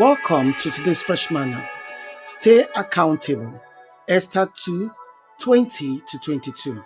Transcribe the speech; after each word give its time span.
Welcome 0.00 0.54
to 0.54 0.70
today's 0.70 1.02
Fresh 1.02 1.30
Manna. 1.30 1.62
Stay 2.24 2.64
accountable. 2.74 3.60
Esther 4.08 4.50
2 4.64 4.90
20 5.38 6.00
to 6.00 6.18
22. 6.24 6.82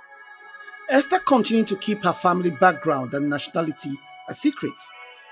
Esther 0.90 1.20
continued 1.20 1.68
to 1.68 1.76
keep 1.76 2.02
her 2.02 2.12
family 2.12 2.50
background 2.50 3.14
and 3.14 3.30
nationality 3.30 3.92
a 4.28 4.34
secret. 4.34 4.74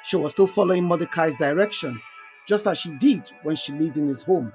She 0.04 0.14
was 0.14 0.30
still 0.30 0.46
following 0.46 0.84
Mordecai's 0.84 1.36
direction, 1.36 2.00
just 2.46 2.68
as 2.68 2.78
she 2.78 2.96
did 2.98 3.28
when 3.42 3.56
she 3.56 3.72
lived 3.72 3.96
in 3.96 4.06
his 4.06 4.22
home. 4.22 4.52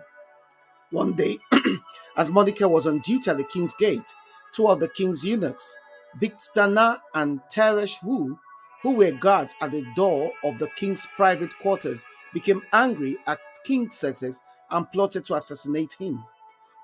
One 0.91 1.11
day, 1.11 1.37
as 2.15 2.31
Mordecai 2.31 2.63
was 2.63 2.87
on 2.87 2.99
duty 2.99 3.29
at 3.29 3.35
the 3.35 3.43
king's 3.43 3.73
gate, 3.73 4.15
two 4.55 4.69
of 4.69 4.79
the 4.79 4.87
king's 4.87 5.25
eunuchs, 5.25 5.75
Bigthana 6.21 7.01
and 7.13 7.41
Teresh 7.53 8.01
Wu, 8.01 8.39
who 8.83 8.91
were 8.93 9.11
guards 9.11 9.53
at 9.59 9.73
the 9.73 9.85
door 9.97 10.31
of 10.45 10.59
the 10.59 10.69
king's 10.77 11.05
private 11.17 11.51
quarters, 11.59 12.05
became 12.33 12.61
angry 12.73 13.17
at 13.25 13.39
King 13.65 13.89
Xerxes 13.89 14.41
and 14.69 14.91
plotted 14.91 15.25
to 15.25 15.35
assassinate 15.35 15.93
him. 15.93 16.23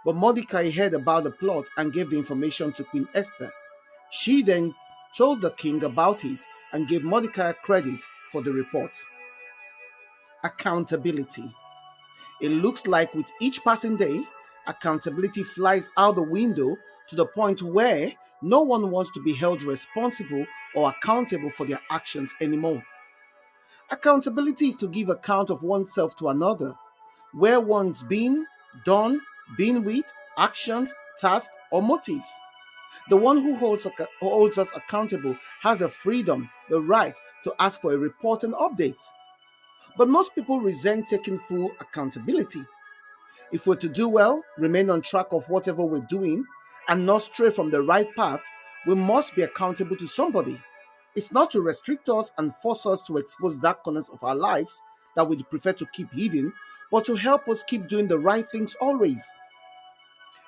But 0.05 0.15
Mordecai 0.15 0.69
heard 0.69 0.93
about 0.93 1.23
the 1.23 1.31
plot 1.31 1.65
and 1.77 1.93
gave 1.93 2.09
the 2.09 2.17
information 2.17 2.73
to 2.73 2.83
Queen 2.83 3.07
Esther. 3.13 3.51
She 4.11 4.41
then 4.41 4.75
told 5.17 5.41
the 5.41 5.51
king 5.51 5.83
about 5.83 6.25
it 6.25 6.39
and 6.73 6.87
gave 6.87 7.03
Mordecai 7.03 7.53
credit 7.53 7.99
for 8.31 8.41
the 8.41 8.51
report. 8.51 8.91
Accountability. 10.43 11.53
It 12.41 12.49
looks 12.49 12.85
like 12.87 13.13
with 13.13 13.31
each 13.39 13.63
passing 13.63 13.95
day, 13.95 14.23
accountability 14.67 15.43
flies 15.43 15.89
out 15.97 16.15
the 16.15 16.23
window 16.23 16.75
to 17.07 17.15
the 17.15 17.25
point 17.25 17.61
where 17.61 18.11
no 18.41 18.61
one 18.61 18.91
wants 18.91 19.11
to 19.13 19.23
be 19.23 19.33
held 19.33 19.63
responsible 19.63 20.45
or 20.75 20.89
accountable 20.89 21.49
for 21.49 21.65
their 21.65 21.79
actions 21.89 22.33
anymore. 22.41 22.83
Accountability 23.93 24.69
is 24.69 24.75
to 24.77 24.87
give 24.87 25.09
account 25.09 25.51
of 25.51 25.61
oneself 25.61 26.15
to 26.15 26.29
another, 26.29 26.73
where 27.31 27.61
one's 27.61 28.01
been, 28.01 28.47
done, 28.85 29.21
been 29.55 29.83
with, 29.83 30.11
actions, 30.35 30.91
tasks, 31.19 31.53
or 31.71 31.83
motives. 31.83 32.25
The 33.11 33.17
one 33.17 33.37
who 33.37 33.55
holds, 33.55 33.85
holds 34.19 34.57
us 34.57 34.75
accountable 34.75 35.37
has 35.61 35.81
a 35.81 35.89
freedom, 35.89 36.49
the 36.71 36.81
right 36.81 37.15
to 37.43 37.53
ask 37.59 37.81
for 37.81 37.93
a 37.93 37.97
report 37.99 38.43
and 38.43 38.55
updates. 38.55 39.11
But 39.95 40.09
most 40.09 40.33
people 40.33 40.59
resent 40.59 41.05
taking 41.07 41.37
full 41.37 41.69
accountability. 41.79 42.65
If 43.51 43.67
we're 43.67 43.75
to 43.75 43.89
do 43.89 44.09
well, 44.09 44.41
remain 44.57 44.89
on 44.89 45.03
track 45.03 45.27
of 45.29 45.47
whatever 45.49 45.83
we're 45.83 46.07
doing, 46.09 46.45
and 46.89 47.05
not 47.05 47.21
stray 47.21 47.51
from 47.51 47.69
the 47.69 47.83
right 47.83 48.07
path, 48.15 48.41
we 48.87 48.95
must 48.95 49.35
be 49.35 49.43
accountable 49.43 49.97
to 49.97 50.07
somebody. 50.07 50.59
It's 51.15 51.31
not 51.31 51.51
to 51.51 51.61
restrict 51.61 52.09
us 52.09 52.31
and 52.37 52.55
force 52.55 52.85
us 52.85 53.01
to 53.03 53.17
expose 53.17 53.57
dark 53.59 53.83
corners 53.83 54.09
of 54.09 54.23
our 54.23 54.35
lives 54.35 54.81
that 55.15 55.27
we'd 55.27 55.47
prefer 55.49 55.73
to 55.73 55.85
keep 55.93 56.11
hidden, 56.11 56.53
but 56.91 57.05
to 57.05 57.15
help 57.15 57.47
us 57.47 57.63
keep 57.63 57.87
doing 57.87 58.07
the 58.07 58.17
right 58.17 58.49
things 58.51 58.75
always. 58.81 59.31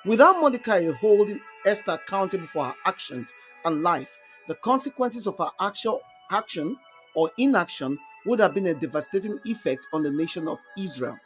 Without 0.05 0.39
Mordecai 0.39 0.91
holding 0.91 1.39
Esther 1.65 1.93
accountable 1.93 2.47
for 2.47 2.65
her 2.65 2.75
actions 2.85 3.33
and 3.63 3.83
life, 3.83 4.17
the 4.47 4.55
consequences 4.55 5.27
of 5.27 5.37
her 5.37 5.49
actual 5.59 6.01
action 6.31 6.77
or 7.15 7.29
inaction 7.37 7.97
would 8.25 8.39
have 8.39 8.53
been 8.53 8.67
a 8.67 8.73
devastating 8.73 9.39
effect 9.45 9.87
on 9.93 10.03
the 10.03 10.11
nation 10.11 10.47
of 10.47 10.57
Israel. 10.77 11.17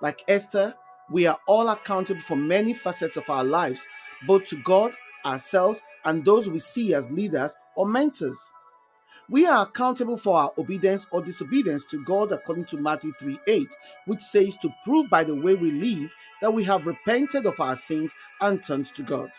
Like 0.00 0.24
Esther, 0.28 0.74
we 1.10 1.26
are 1.26 1.38
all 1.46 1.68
accountable 1.68 2.20
for 2.20 2.36
many 2.36 2.74
facets 2.74 3.16
of 3.16 3.28
our 3.28 3.44
lives, 3.44 3.86
both 4.26 4.44
to 4.44 4.56
God, 4.62 4.92
ourselves, 5.24 5.82
and 6.04 6.24
those 6.24 6.48
we 6.48 6.58
see 6.58 6.94
as 6.94 7.10
leaders 7.10 7.54
or 7.76 7.86
mentors. 7.86 8.50
We 9.28 9.46
are 9.46 9.62
accountable 9.62 10.16
for 10.16 10.36
our 10.36 10.52
obedience 10.58 11.06
or 11.10 11.22
disobedience 11.22 11.84
to 11.86 12.04
God 12.04 12.32
according 12.32 12.66
to 12.66 12.76
Matthew 12.76 13.12
3 13.18 13.38
8, 13.46 13.68
which 14.06 14.20
says 14.20 14.56
to 14.58 14.74
prove 14.84 15.08
by 15.10 15.24
the 15.24 15.34
way 15.34 15.54
we 15.54 15.70
live 15.70 16.14
that 16.42 16.52
we 16.52 16.64
have 16.64 16.86
repented 16.86 17.46
of 17.46 17.60
our 17.60 17.76
sins 17.76 18.14
and 18.40 18.62
turned 18.62 18.86
to 18.86 19.02
God. 19.02 19.30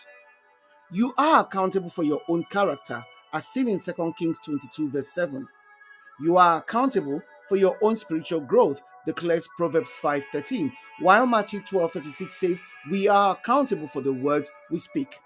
You 0.90 1.12
are 1.18 1.40
accountable 1.40 1.90
for 1.90 2.04
your 2.04 2.20
own 2.28 2.44
character, 2.44 3.04
as 3.32 3.46
seen 3.48 3.68
in 3.68 3.78
2 3.80 4.14
Kings 4.18 4.38
22, 4.44 4.90
verse 4.90 5.08
7. 5.08 5.46
You 6.20 6.36
are 6.36 6.58
accountable 6.58 7.20
for 7.48 7.56
your 7.56 7.76
own 7.82 7.96
spiritual 7.96 8.40
growth, 8.40 8.82
declares 9.04 9.48
Proverbs 9.56 9.90
5:13, 10.00 10.72
while 11.00 11.26
Matthew 11.26 11.60
12:36 11.62 12.36
says 12.36 12.62
we 12.90 13.08
are 13.08 13.32
accountable 13.32 13.88
for 13.88 14.00
the 14.00 14.12
words 14.12 14.50
we 14.70 14.78
speak. 14.78 15.20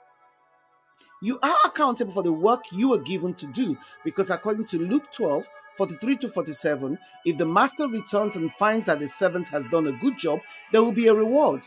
You 1.23 1.39
are 1.43 1.57
accountable 1.67 2.13
for 2.13 2.23
the 2.23 2.33
work 2.33 2.65
you 2.73 2.95
are 2.95 2.99
given 2.99 3.35
to 3.35 3.47
do 3.47 3.77
because 4.05 4.31
according 4.31 4.65
to 4.67 4.79
Luke 4.79 5.13
12, 5.13 5.47
43 5.77 6.17
to 6.17 6.29
47, 6.31 6.99
if 7.27 7.37
the 7.37 7.45
master 7.45 7.87
returns 7.89 8.37
and 8.37 8.51
finds 8.53 8.87
that 8.87 9.01
the 9.01 9.09
servant 9.09 9.49
has 9.49 9.67
done 9.67 9.87
a 9.87 9.93
good 9.93 10.19
job, 10.19 10.41
there 10.73 10.83
will 10.83 10.93
be 10.93 11.09
a 11.09 11.15
reward. 11.15 11.61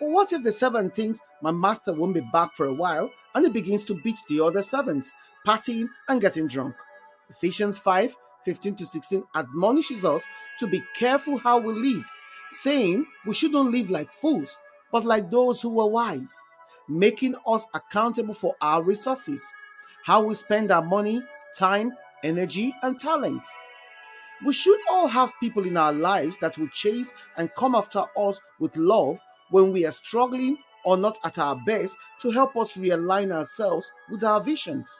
But 0.00 0.08
what 0.08 0.32
if 0.32 0.42
the 0.42 0.52
servant 0.52 0.94
thinks 0.94 1.20
my 1.42 1.52
master 1.52 1.92
won't 1.92 2.14
be 2.14 2.22
back 2.32 2.56
for 2.56 2.64
a 2.64 2.72
while 2.72 3.10
and 3.34 3.44
he 3.44 3.50
begins 3.50 3.84
to 3.84 3.94
beat 3.94 4.18
the 4.26 4.40
other 4.40 4.62
servants, 4.62 5.12
partying 5.46 5.88
and 6.08 6.20
getting 6.20 6.48
drunk? 6.48 6.74
Ephesians 7.28 7.78
5 7.78 8.16
15 8.44 8.76
to 8.76 8.86
16 8.86 9.24
admonishes 9.34 10.04
us 10.04 10.22
to 10.58 10.66
be 10.66 10.82
careful 10.98 11.38
how 11.38 11.58
we 11.58 11.72
live, 11.72 12.04
saying 12.50 13.06
we 13.26 13.34
shouldn't 13.34 13.70
live 13.70 13.88
like 13.88 14.12
fools, 14.12 14.58
but 14.92 15.04
like 15.04 15.30
those 15.30 15.60
who 15.62 15.70
were 15.70 15.86
wise 15.86 16.42
making 16.88 17.34
us 17.46 17.66
accountable 17.74 18.34
for 18.34 18.54
our 18.60 18.82
resources, 18.82 19.44
how 20.04 20.22
we 20.22 20.34
spend 20.34 20.70
our 20.70 20.82
money, 20.82 21.22
time, 21.56 21.92
energy, 22.22 22.74
and 22.82 22.98
talent. 22.98 23.46
We 24.44 24.52
should 24.52 24.78
all 24.90 25.06
have 25.06 25.32
people 25.40 25.64
in 25.64 25.76
our 25.76 25.92
lives 25.92 26.38
that 26.40 26.58
will 26.58 26.68
chase 26.68 27.14
and 27.36 27.54
come 27.54 27.74
after 27.74 28.04
us 28.16 28.40
with 28.58 28.76
love 28.76 29.20
when 29.50 29.72
we 29.72 29.86
are 29.86 29.92
struggling 29.92 30.58
or 30.84 30.96
not 30.96 31.18
at 31.24 31.38
our 31.38 31.56
best 31.64 31.96
to 32.20 32.30
help 32.30 32.56
us 32.56 32.76
realign 32.76 33.32
ourselves 33.32 33.90
with 34.10 34.22
our 34.22 34.42
visions. 34.42 34.90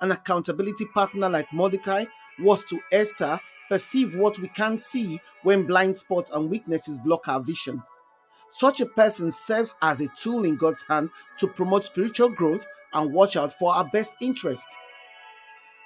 An 0.00 0.10
accountability 0.10 0.86
partner 0.92 1.28
like 1.28 1.52
Mordecai 1.52 2.04
was 2.38 2.64
to 2.64 2.80
Esther 2.92 3.38
perceive 3.68 4.16
what 4.16 4.38
we 4.38 4.48
can't 4.48 4.80
see 4.80 5.20
when 5.42 5.66
blind 5.66 5.96
spots 5.96 6.30
and 6.30 6.50
weaknesses 6.50 6.98
block 6.98 7.28
our 7.28 7.40
vision. 7.40 7.82
Such 8.50 8.80
a 8.80 8.86
person 8.86 9.30
serves 9.30 9.74
as 9.80 10.00
a 10.00 10.08
tool 10.08 10.44
in 10.44 10.56
God's 10.56 10.84
hand 10.88 11.10
to 11.38 11.46
promote 11.46 11.84
spiritual 11.84 12.30
growth 12.30 12.66
and 12.92 13.12
watch 13.12 13.36
out 13.36 13.54
for 13.54 13.72
our 13.72 13.84
best 13.84 14.16
interest. 14.20 14.66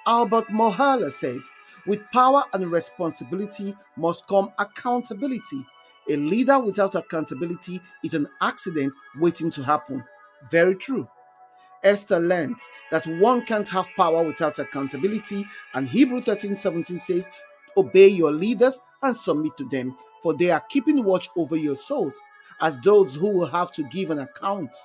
Albert 0.07 0.47
Mohler 0.47 1.11
said, 1.11 1.39
With 1.85 2.01
power 2.11 2.43
and 2.53 2.71
responsibility 2.71 3.75
must 3.95 4.27
come 4.27 4.51
accountability. 4.57 5.65
A 6.09 6.15
leader 6.15 6.59
without 6.59 6.95
accountability 6.95 7.81
is 8.03 8.13
an 8.13 8.27
accident 8.41 8.93
waiting 9.17 9.49
to 9.51 9.63
happen. 9.63 10.03
Very 10.51 10.75
true. 10.75 11.07
Esther 11.83 12.19
learned 12.19 12.57
that 12.91 13.05
one 13.19 13.43
can't 13.45 13.67
have 13.67 13.87
power 13.95 14.23
without 14.23 14.57
accountability, 14.57 15.45
and 15.73 15.87
Hebrew 15.87 16.21
13 16.21 16.55
17 16.55 16.97
says, 16.97 17.27
Obey 17.77 18.07
your 18.07 18.31
leaders 18.31 18.79
and 19.03 19.15
submit 19.15 19.55
to 19.57 19.67
them, 19.69 19.95
for 20.21 20.35
they 20.35 20.49
are 20.49 20.63
keeping 20.69 21.03
watch 21.03 21.29
over 21.35 21.55
your 21.55 21.75
souls 21.75 22.19
as 22.61 22.79
those 22.79 23.15
who 23.15 23.27
will 23.27 23.47
have 23.47 23.71
to 23.73 23.83
give 23.89 24.11
an 24.11 24.19
account. 24.19 24.75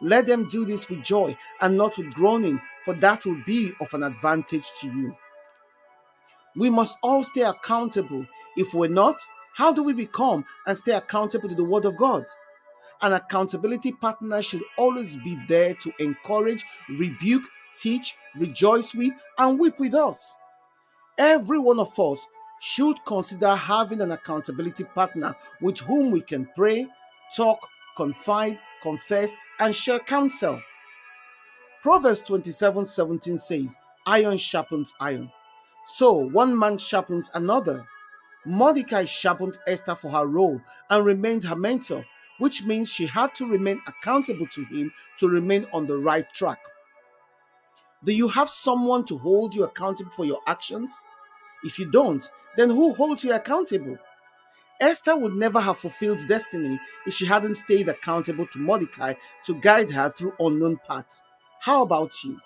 Let 0.00 0.26
them 0.26 0.48
do 0.48 0.64
this 0.64 0.88
with 0.88 1.02
joy 1.02 1.36
and 1.60 1.76
not 1.76 1.96
with 1.96 2.12
groaning, 2.14 2.60
for 2.84 2.94
that 2.94 3.24
will 3.24 3.42
be 3.46 3.72
of 3.80 3.92
an 3.94 4.02
advantage 4.02 4.70
to 4.80 4.88
you. 4.88 5.16
We 6.54 6.70
must 6.70 6.98
all 7.02 7.22
stay 7.22 7.42
accountable. 7.42 8.26
If 8.56 8.74
we're 8.74 8.88
not, 8.88 9.16
how 9.54 9.72
do 9.72 9.82
we 9.82 9.92
become 9.92 10.44
and 10.66 10.76
stay 10.76 10.92
accountable 10.92 11.48
to 11.48 11.54
the 11.54 11.64
Word 11.64 11.84
of 11.84 11.96
God? 11.96 12.24
An 13.02 13.12
accountability 13.12 13.92
partner 13.92 14.42
should 14.42 14.62
always 14.78 15.16
be 15.18 15.38
there 15.48 15.74
to 15.74 15.92
encourage, 15.98 16.64
rebuke, 16.88 17.44
teach, 17.76 18.16
rejoice 18.36 18.94
with, 18.94 19.12
and 19.38 19.58
weep 19.58 19.78
with 19.78 19.94
us. 19.94 20.34
Every 21.18 21.58
one 21.58 21.78
of 21.78 21.98
us 21.98 22.26
should 22.60 23.04
consider 23.04 23.54
having 23.54 24.00
an 24.00 24.12
accountability 24.12 24.84
partner 24.84 25.34
with 25.60 25.78
whom 25.80 26.10
we 26.10 26.20
can 26.20 26.48
pray, 26.56 26.86
talk, 27.36 27.58
confide, 27.96 28.58
confess, 28.82 29.34
and 29.58 29.74
share 29.74 29.98
counsel. 29.98 30.60
Proverbs 31.82 32.20
27 32.22 32.84
17 32.84 33.38
says, 33.38 33.76
Iron 34.06 34.36
sharpens 34.36 34.94
iron. 35.00 35.30
So 35.86 36.12
one 36.12 36.58
man 36.58 36.78
sharpens 36.78 37.30
another. 37.34 37.86
Mordecai 38.44 39.04
sharpened 39.04 39.58
Esther 39.66 39.94
for 39.94 40.10
her 40.10 40.26
role 40.26 40.60
and 40.90 41.04
remained 41.04 41.42
her 41.44 41.56
mentor, 41.56 42.04
which 42.38 42.64
means 42.64 42.88
she 42.88 43.06
had 43.06 43.34
to 43.34 43.46
remain 43.46 43.80
accountable 43.86 44.46
to 44.48 44.64
him 44.66 44.92
to 45.18 45.28
remain 45.28 45.66
on 45.72 45.86
the 45.86 45.98
right 45.98 46.26
track. 46.32 46.60
Do 48.04 48.12
you 48.12 48.28
have 48.28 48.48
someone 48.48 49.04
to 49.06 49.18
hold 49.18 49.54
you 49.54 49.64
accountable 49.64 50.12
for 50.12 50.24
your 50.24 50.40
actions? 50.46 50.92
If 51.66 51.78
you 51.78 51.90
don't, 51.90 52.28
then 52.56 52.70
who 52.70 52.94
holds 52.94 53.24
you 53.24 53.34
accountable? 53.34 53.98
Esther 54.80 55.16
would 55.16 55.34
never 55.34 55.60
have 55.60 55.78
fulfilled 55.78 56.20
destiny 56.26 56.78
if 57.06 57.12
she 57.12 57.26
hadn't 57.26 57.56
stayed 57.56 57.88
accountable 57.88 58.46
to 58.46 58.58
Mordecai 58.58 59.12
to 59.44 59.60
guide 59.60 59.90
her 59.90 60.08
through 60.08 60.32
unknown 60.40 60.78
paths. 60.88 61.22
How 61.60 61.82
about 61.82 62.24
you? 62.24 62.40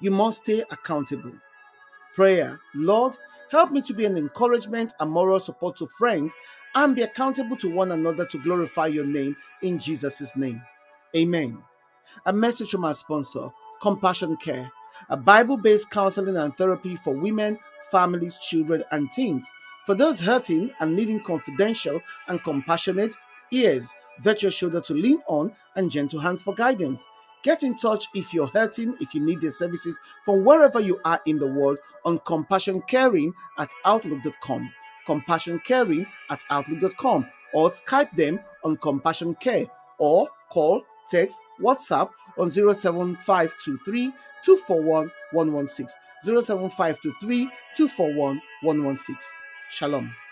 You 0.00 0.10
must 0.10 0.42
stay 0.42 0.64
accountable. 0.70 1.32
Prayer 2.16 2.60
Lord, 2.74 3.16
Help 3.54 3.70
me 3.70 3.80
to 3.82 3.94
be 3.94 4.04
an 4.04 4.16
encouragement 4.16 4.94
and 4.98 5.10
moral 5.10 5.38
support 5.38 5.76
to 5.76 5.86
friends 5.86 6.34
and 6.74 6.96
be 6.96 7.02
accountable 7.02 7.56
to 7.56 7.72
one 7.72 7.92
another 7.92 8.26
to 8.26 8.42
glorify 8.42 8.86
your 8.86 9.06
name 9.06 9.36
in 9.62 9.78
Jesus' 9.78 10.34
name. 10.36 10.60
Amen. 11.16 11.58
A 12.26 12.32
message 12.32 12.70
from 12.70 12.84
our 12.84 12.94
sponsor, 12.94 13.50
Compassion 13.80 14.36
Care, 14.38 14.72
a 15.08 15.16
Bible 15.16 15.56
based 15.56 15.88
counseling 15.88 16.36
and 16.36 16.56
therapy 16.56 16.96
for 16.96 17.14
women, 17.14 17.58
families, 17.90 18.38
children, 18.38 18.84
and 18.90 19.10
teens. 19.12 19.50
For 19.86 19.94
those 19.94 20.20
hurting 20.20 20.70
and 20.80 20.96
needing 20.96 21.20
confidential 21.20 22.00
and 22.28 22.42
compassionate 22.42 23.14
ears, 23.50 23.94
virtual 24.20 24.50
shoulder 24.50 24.80
to 24.80 24.94
lean 24.94 25.20
on, 25.26 25.52
and 25.76 25.90
gentle 25.90 26.20
hands 26.20 26.42
for 26.42 26.54
guidance. 26.54 27.06
Get 27.42 27.62
in 27.62 27.76
touch 27.76 28.06
if 28.14 28.32
you're 28.32 28.46
hurting, 28.48 28.96
if 29.00 29.14
you 29.14 29.20
need 29.20 29.42
their 29.42 29.50
services 29.50 30.00
from 30.24 30.44
wherever 30.44 30.80
you 30.80 30.98
are 31.04 31.20
in 31.26 31.38
the 31.38 31.46
world 31.46 31.78
on 32.04 32.18
Compassion 32.20 32.80
Caring 32.82 33.34
at 33.58 33.68
Outlook.com. 33.84 34.72
Compassion 35.04 35.60
Caring 35.60 36.06
at 36.30 36.42
Outlook.com 36.48 37.28
or 37.52 37.68
Skype 37.68 38.12
them 38.12 38.40
on 38.64 38.78
Compassion 38.78 39.34
Care 39.34 39.66
or 39.98 40.28
call, 40.48 40.82
text, 41.10 41.38
WhatsApp 41.60 42.08
on 42.38 42.50
07523 42.50 44.12
241 44.42 45.10
116. 45.32 45.86
07523 46.24 47.48
241 47.76 48.40
116. 48.62 49.34
Shalom. 49.70 50.23